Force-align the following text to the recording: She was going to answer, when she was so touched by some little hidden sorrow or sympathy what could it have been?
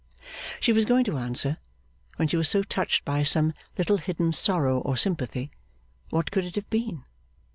She 0.59 0.73
was 0.73 0.85
going 0.85 1.03
to 1.03 1.17
answer, 1.17 1.57
when 2.15 2.27
she 2.27 2.35
was 2.35 2.49
so 2.49 2.63
touched 2.63 3.05
by 3.05 3.21
some 3.21 3.53
little 3.77 3.99
hidden 3.99 4.33
sorrow 4.33 4.79
or 4.79 4.97
sympathy 4.97 5.51
what 6.09 6.31
could 6.31 6.43
it 6.43 6.55
have 6.55 6.67
been? 6.71 7.03